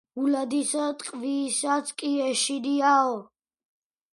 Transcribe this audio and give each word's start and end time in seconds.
გულადისა 0.19 0.85
ტყვიასაც 1.03 1.91
კი 2.01 2.09
ეშინიაო. 2.31 3.17